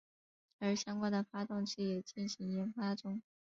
[0.57, 3.21] 而相关的发动机也进行研发中。